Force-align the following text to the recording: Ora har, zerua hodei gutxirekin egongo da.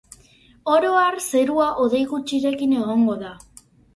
Ora 0.75 0.93
har, 0.99 1.17
zerua 1.25 1.67
hodei 1.83 2.01
gutxirekin 2.15 2.75
egongo 2.81 3.21
da. 3.27 3.33